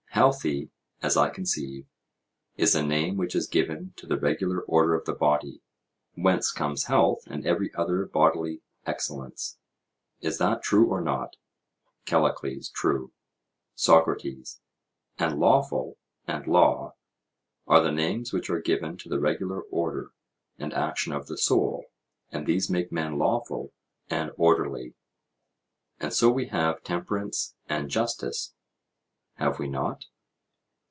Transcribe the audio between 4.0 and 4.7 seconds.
the regular